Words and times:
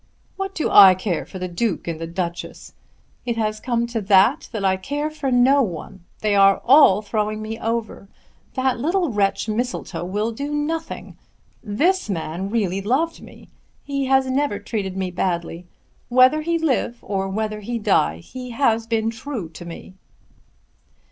"What 0.35 0.55
do 0.55 0.67
I 0.71 0.95
care 0.95 1.27
for 1.27 1.37
the 1.37 1.47
Duke 1.47 1.87
and 1.87 2.01
the 2.01 2.07
Duchess. 2.07 2.73
It 3.23 3.37
has 3.37 3.59
come 3.59 3.85
to 3.85 4.01
that, 4.01 4.49
that 4.51 4.65
I 4.65 4.75
care 4.75 5.11
for 5.11 5.29
no 5.31 5.61
one. 5.61 6.03
They 6.21 6.33
are 6.33 6.59
all 6.65 7.03
throwing 7.03 7.39
me 7.39 7.59
over. 7.59 8.07
That 8.55 8.79
little 8.79 9.11
wretch 9.11 9.47
Mistletoe 9.47 10.03
will 10.03 10.31
do 10.31 10.55
nothing. 10.55 11.17
This 11.63 12.09
man 12.09 12.49
really 12.49 12.81
loved 12.81 13.21
me. 13.21 13.49
He 13.83 14.05
has 14.05 14.25
never 14.25 14.57
treated 14.57 14.97
me 14.97 15.11
badly. 15.11 15.67
Whether 16.09 16.41
he 16.41 16.57
live 16.57 16.97
or 17.03 17.29
whether 17.29 17.59
he 17.59 17.77
die, 17.77 18.17
he 18.17 18.49
has 18.49 18.87
been 18.87 19.11
true 19.11 19.49
to 19.49 19.65
me." 19.65 19.93